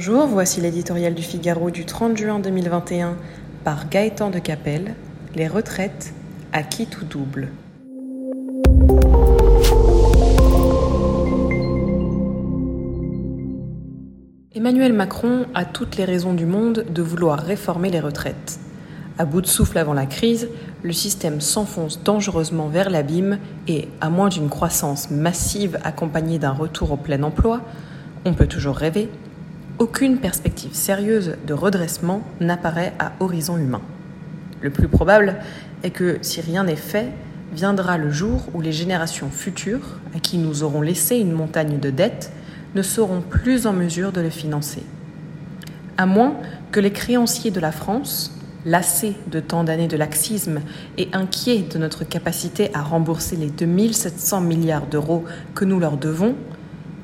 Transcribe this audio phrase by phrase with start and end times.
[0.00, 3.16] Bonjour, voici l'éditorial du Figaro du 30 juin 2021
[3.64, 4.94] par Gaëtan de Capelle,
[5.34, 6.14] Les retraites
[6.52, 7.48] à qui tout double.
[14.54, 18.60] Emmanuel Macron a toutes les raisons du monde de vouloir réformer les retraites.
[19.18, 20.48] À bout de souffle avant la crise,
[20.84, 26.92] le système s'enfonce dangereusement vers l'abîme et, à moins d'une croissance massive accompagnée d'un retour
[26.92, 27.62] au plein emploi,
[28.24, 29.08] on peut toujours rêver,
[29.78, 33.82] aucune perspective sérieuse de redressement n'apparaît à horizon humain.
[34.60, 35.36] Le plus probable
[35.82, 37.12] est que si rien n'est fait,
[37.52, 41.90] viendra le jour où les générations futures, à qui nous aurons laissé une montagne de
[41.90, 42.32] dettes,
[42.74, 44.82] ne seront plus en mesure de le financer.
[45.96, 46.34] À moins
[46.72, 48.34] que les créanciers de la France,
[48.66, 50.60] lassés de tant d'années de laxisme
[50.98, 55.24] et inquiets de notre capacité à rembourser les 2700 milliards d'euros
[55.54, 56.34] que nous leur devons,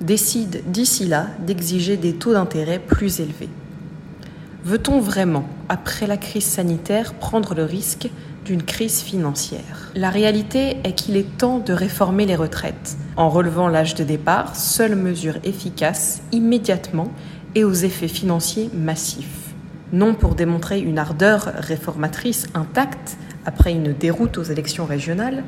[0.00, 3.48] décident d'ici là d'exiger des taux d'intérêt plus élevés.
[4.64, 8.10] Veut-on vraiment, après la crise sanitaire, prendre le risque
[8.44, 9.90] d'une crise financière?
[9.94, 14.56] La réalité est qu'il est temps de réformer les retraites, en relevant l'âge de départ,
[14.56, 17.08] seule mesure efficace, immédiatement
[17.54, 19.54] et aux effets financiers massifs.
[19.92, 25.42] Non pour démontrer une ardeur réformatrice intacte après une déroute aux élections régionales,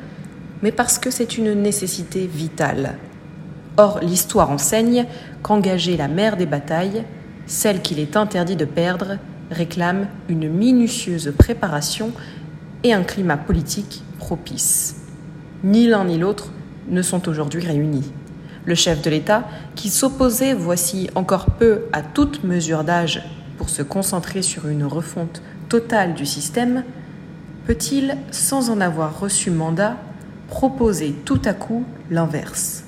[0.63, 2.97] mais parce que c'est une nécessité vitale
[3.77, 5.07] Or, l'histoire enseigne
[5.43, 7.05] qu'engager la mère des batailles,
[7.47, 9.19] celle qu'il est interdit de perdre,
[9.51, 12.13] réclame une minutieuse préparation
[12.85, 14.97] et un climat politique propice.
[15.65, 16.51] Ni l'un ni l'autre
[16.89, 18.13] ne sont aujourd'hui réunis.
[18.65, 23.23] Le chef de l'État, qui s'opposait voici encore peu à toute mesure d'âge
[23.59, 26.85] pour se concentrer sur une refonte totale du système,
[27.67, 29.97] peut-il, sans en avoir reçu mandat,
[30.49, 32.82] proposer tout à coup l'inverse?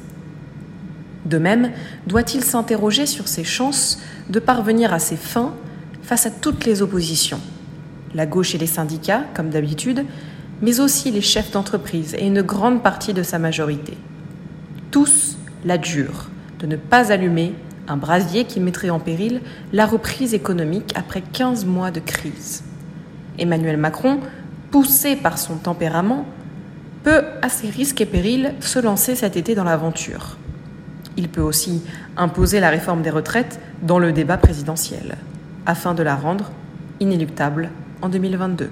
[1.24, 1.70] De même,
[2.06, 5.54] doit-il s'interroger sur ses chances de parvenir à ses fins
[6.02, 7.40] face à toutes les oppositions
[8.14, 10.04] La gauche et les syndicats, comme d'habitude,
[10.60, 13.96] mais aussi les chefs d'entreprise et une grande partie de sa majorité.
[14.90, 16.28] Tous l'adjurent
[16.60, 17.54] de ne pas allumer
[17.88, 19.40] un brasier qui mettrait en péril
[19.72, 22.64] la reprise économique après 15 mois de crise.
[23.38, 24.20] Emmanuel Macron,
[24.70, 26.24] poussé par son tempérament,
[27.02, 30.38] peut, à ses risques et périls, se lancer cet été dans l'aventure.
[31.16, 31.82] Il peut aussi
[32.16, 35.16] imposer la réforme des retraites dans le débat présidentiel,
[35.66, 36.50] afin de la rendre
[37.00, 37.70] inéluctable
[38.02, 38.70] en 2022.